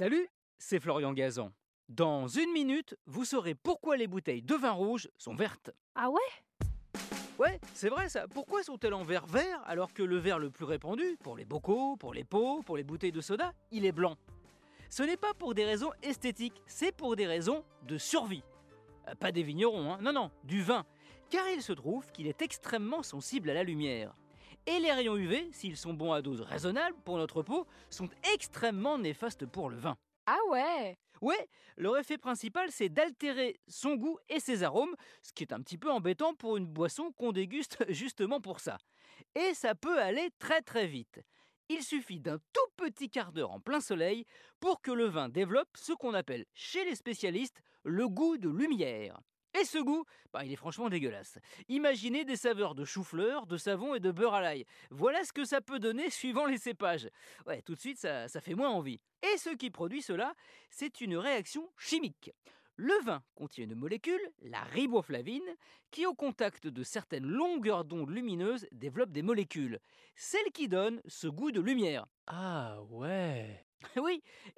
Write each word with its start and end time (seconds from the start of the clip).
Salut, 0.00 0.30
c'est 0.56 0.80
Florian 0.80 1.12
Gazan. 1.12 1.52
Dans 1.90 2.26
une 2.26 2.50
minute, 2.52 2.96
vous 3.04 3.26
saurez 3.26 3.54
pourquoi 3.54 3.98
les 3.98 4.06
bouteilles 4.06 4.40
de 4.40 4.54
vin 4.54 4.70
rouge 4.70 5.10
sont 5.18 5.34
vertes. 5.34 5.72
Ah 5.94 6.08
ouais? 6.08 7.02
Ouais, 7.38 7.60
c'est 7.74 7.90
vrai 7.90 8.08
ça. 8.08 8.26
Pourquoi 8.26 8.62
sont-elles 8.62 8.94
en 8.94 9.02
verre 9.02 9.26
vert 9.26 9.62
alors 9.66 9.92
que 9.92 10.02
le 10.02 10.16
verre 10.16 10.38
le 10.38 10.50
plus 10.50 10.64
répandu, 10.64 11.18
pour 11.22 11.36
les 11.36 11.44
bocaux, 11.44 11.96
pour 11.96 12.14
les 12.14 12.24
pots, 12.24 12.62
pour 12.62 12.78
les 12.78 12.82
bouteilles 12.82 13.12
de 13.12 13.20
soda, 13.20 13.52
il 13.72 13.84
est 13.84 13.92
blanc? 13.92 14.16
Ce 14.88 15.02
n'est 15.02 15.18
pas 15.18 15.34
pour 15.34 15.52
des 15.52 15.66
raisons 15.66 15.92
esthétiques, 16.02 16.62
c'est 16.66 16.92
pour 16.96 17.14
des 17.14 17.26
raisons 17.26 17.62
de 17.86 17.98
survie. 17.98 18.42
Euh, 19.06 19.14
Pas 19.16 19.32
des 19.32 19.42
vignerons, 19.42 19.92
hein, 19.92 19.98
non, 20.00 20.14
non, 20.14 20.30
du 20.44 20.62
vin. 20.62 20.86
Car 21.28 21.46
il 21.50 21.60
se 21.60 21.74
trouve 21.74 22.10
qu'il 22.12 22.26
est 22.26 22.40
extrêmement 22.40 23.02
sensible 23.02 23.50
à 23.50 23.54
la 23.54 23.64
lumière. 23.64 24.14
Et 24.66 24.78
les 24.78 24.92
rayons 24.92 25.16
UV, 25.16 25.48
s'ils 25.52 25.76
sont 25.76 25.94
bons 25.94 26.12
à 26.12 26.22
dose 26.22 26.40
raisonnable 26.40 26.96
pour 27.04 27.16
notre 27.16 27.42
peau, 27.42 27.66
sont 27.88 28.08
extrêmement 28.34 28.98
néfastes 28.98 29.46
pour 29.46 29.70
le 29.70 29.76
vin. 29.76 29.96
Ah 30.26 30.38
ouais 30.50 30.98
Ouais, 31.20 31.48
leur 31.76 31.98
effet 31.98 32.16
principal, 32.16 32.70
c'est 32.70 32.88
d'altérer 32.88 33.60
son 33.68 33.96
goût 33.96 34.18
et 34.28 34.40
ses 34.40 34.62
arômes, 34.62 34.94
ce 35.22 35.32
qui 35.32 35.42
est 35.42 35.52
un 35.52 35.60
petit 35.60 35.76
peu 35.76 35.90
embêtant 35.90 36.34
pour 36.34 36.56
une 36.56 36.66
boisson 36.66 37.12
qu'on 37.12 37.32
déguste 37.32 37.84
justement 37.90 38.40
pour 38.40 38.60
ça. 38.60 38.78
Et 39.34 39.52
ça 39.54 39.74
peut 39.74 39.98
aller 40.00 40.30
très 40.38 40.62
très 40.62 40.86
vite. 40.86 41.20
Il 41.68 41.82
suffit 41.82 42.20
d'un 42.20 42.38
tout 42.52 42.70
petit 42.76 43.10
quart 43.10 43.32
d'heure 43.32 43.52
en 43.52 43.60
plein 43.60 43.80
soleil 43.80 44.24
pour 44.60 44.80
que 44.80 44.90
le 44.90 45.04
vin 45.04 45.28
développe 45.28 45.68
ce 45.76 45.92
qu'on 45.92 46.14
appelle 46.14 46.46
chez 46.54 46.84
les 46.84 46.96
spécialistes 46.96 47.60
le 47.84 48.08
goût 48.08 48.38
de 48.38 48.48
lumière. 48.48 49.20
Et 49.58 49.64
ce 49.64 49.78
goût, 49.78 50.04
bah, 50.32 50.44
il 50.44 50.52
est 50.52 50.56
franchement 50.56 50.88
dégueulasse. 50.88 51.38
Imaginez 51.68 52.24
des 52.24 52.36
saveurs 52.36 52.74
de 52.74 52.84
chou-fleur, 52.84 53.46
de 53.46 53.56
savon 53.56 53.94
et 53.94 54.00
de 54.00 54.12
beurre 54.12 54.34
à 54.34 54.40
l'ail. 54.40 54.64
Voilà 54.90 55.24
ce 55.24 55.32
que 55.32 55.44
ça 55.44 55.60
peut 55.60 55.80
donner 55.80 56.08
suivant 56.10 56.46
les 56.46 56.58
cépages. 56.58 57.08
Ouais, 57.46 57.60
tout 57.62 57.74
de 57.74 57.80
suite, 57.80 57.98
ça, 57.98 58.28
fait 58.40 58.54
moins 58.54 58.70
envie. 58.70 59.00
Et 59.22 59.38
ce 59.38 59.50
qui 59.50 59.70
produit 59.70 60.02
cela, 60.02 60.34
c'est 60.70 61.00
une 61.00 61.16
réaction 61.16 61.68
chimique. 61.76 62.30
Le 62.76 62.94
vin 63.04 63.22
contient 63.34 63.64
une 63.64 63.74
molécule, 63.74 64.20
la 64.40 64.62
riboflavine, 64.62 65.42
qui 65.90 66.06
au 66.06 66.14
contact 66.14 66.66
de 66.66 66.82
certaines 66.82 67.26
longueurs 67.26 67.84
d'onde 67.84 68.10
lumineuses 68.10 68.66
développe 68.72 69.10
des 69.10 69.22
molécules. 69.22 69.80
Celles 70.14 70.52
qui 70.54 70.68
donnent 70.68 71.02
ce 71.06 71.26
goût 71.26 71.50
de 71.50 71.60
lumière. 71.60 72.06
Ah 72.26 72.80
ouais. 72.88 73.66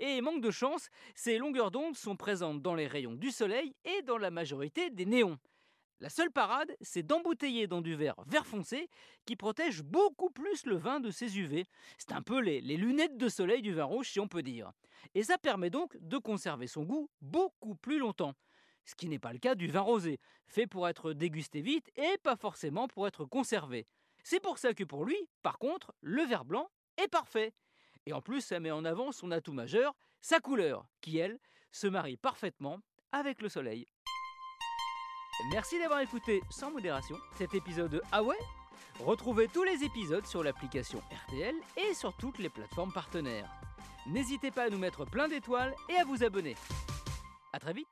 Et 0.05 0.20
manque 0.20 0.41
de 0.41 0.50
chance, 0.50 0.89
ces 1.14 1.39
longueurs 1.39 1.70
d'onde 1.70 1.97
sont 1.97 2.17
présentes 2.17 2.61
dans 2.61 2.75
les 2.75 2.89
rayons 2.89 3.14
du 3.14 3.31
soleil 3.31 3.72
et 3.84 4.03
dans 4.03 4.19
la 4.19 4.33
majorité 4.33 4.91
des 4.91 5.06
néons. 5.06 5.39
La 6.00 6.09
seule 6.11 6.33
parade, 6.33 6.77
c'est 6.81 7.05
d'embouteiller 7.05 7.69
dans 7.69 7.81
du 7.81 7.94
verre 7.94 8.17
vert 8.27 8.44
foncé 8.44 8.91
qui 9.27 9.36
protège 9.36 9.84
beaucoup 9.84 10.31
plus 10.31 10.67
le 10.67 10.75
vin 10.75 10.98
de 10.98 11.12
ses 11.12 11.39
UV. 11.39 11.67
C'est 11.98 12.11
un 12.11 12.20
peu 12.20 12.41
les, 12.41 12.61
les 12.61 12.77
lunettes 12.77 13.17
de 13.17 13.28
soleil 13.28 13.62
du 13.62 13.72
vin 13.72 13.84
rouge, 13.84 14.11
si 14.11 14.19
on 14.19 14.27
peut 14.27 14.42
dire. 14.42 14.72
Et 15.14 15.22
ça 15.22 15.39
permet 15.39 15.70
donc 15.70 15.97
de 16.00 16.19
conserver 16.19 16.66
son 16.66 16.83
goût 16.83 17.09
beaucoup 17.20 17.77
plus 17.77 18.00
longtemps. 18.00 18.34
Ce 18.84 18.97
qui 18.97 19.09
n'est 19.09 19.20
pas 19.20 19.33
le 19.33 19.39
cas 19.39 19.55
du 19.55 19.69
vin 19.69 19.83
rosé, 19.83 20.19
fait 20.48 20.66
pour 20.66 20.89
être 20.89 21.12
dégusté 21.12 21.61
vite 21.61 21.92
et 21.94 22.19
pas 22.25 22.34
forcément 22.34 22.89
pour 22.89 23.06
être 23.06 23.25
conservé. 23.25 23.87
C'est 24.25 24.42
pour 24.42 24.59
ça 24.59 24.75
que 24.75 24.83
pour 24.83 25.05
lui, 25.05 25.28
par 25.44 25.61
contre, 25.61 25.94
le 26.00 26.25
vin 26.25 26.42
blanc 26.42 26.72
est 26.97 27.06
parfait. 27.06 27.53
Et 28.06 28.12
en 28.12 28.20
plus, 28.20 28.41
ça 28.41 28.61
met 28.61 28.70
en 28.70 28.84
avant 28.84 29.12
son 29.12 29.31
atout 29.31 29.53
majeur, 29.53 29.95
sa 30.20 30.41
couleur, 30.41 30.86
qui, 31.00 31.19
elle, 31.19 31.39
se 31.70 31.86
marie 31.86 32.17
parfaitement 32.17 32.81
avec 33.12 33.41
le 33.42 33.48
soleil. 33.48 33.86
Merci 35.50 35.78
d'avoir 35.78 36.00
écouté 36.00 36.42
sans 36.50 36.70
modération 36.70 37.17
cet 37.36 37.55
épisode 37.55 37.91
de 37.91 38.03
Ah 38.12 38.22
Retrouvez 39.00 39.48
tous 39.48 39.64
les 39.64 39.84
épisodes 39.84 40.27
sur 40.27 40.42
l'application 40.42 41.00
RTL 41.27 41.55
et 41.77 41.94
sur 41.94 42.17
toutes 42.17 42.39
les 42.39 42.48
plateformes 42.48 42.92
partenaires. 42.92 43.50
N'hésitez 44.06 44.50
pas 44.50 44.64
à 44.64 44.69
nous 44.69 44.78
mettre 44.78 45.05
plein 45.05 45.28
d'étoiles 45.28 45.75
et 45.89 45.97
à 45.97 46.05
vous 46.05 46.22
abonner. 46.22 46.56
A 47.53 47.59
très 47.59 47.72
vite 47.72 47.89